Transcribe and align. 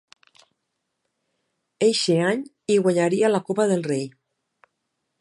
Eixe 1.89 2.17
any 2.31 2.43
hi 2.75 2.81
guanyaria 2.87 3.33
la 3.37 3.43
Copa 3.51 3.71
del 3.75 3.89
Rei. 3.93 4.05